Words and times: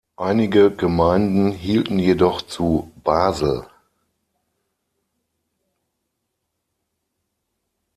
Einige 0.17 0.71
Gemeinden 0.71 1.51
hielten 1.51 1.99
jedoch 1.99 2.41
zu 2.41 2.91
Basel. 3.03 3.67